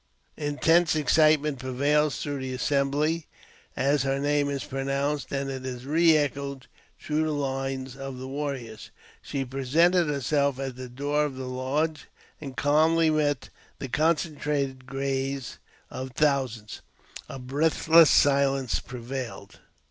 [0.37, 3.27] Intense excitement prevails through the I assembly
[3.77, 6.65] as her name is pronounced, and it is re echoed'
[6.99, 8.89] through the lines of the warriors.
[9.21, 12.07] She presented herself at the door of the lodge,
[12.41, 15.59] and calmly met the concentrated gaze
[15.91, 16.81] of thousands.
[17.29, 19.59] A breathless silence prevailed.